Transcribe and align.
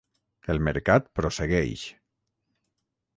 El 0.53 0.61
mercat 0.67 1.11
prossegueix. 1.19 1.83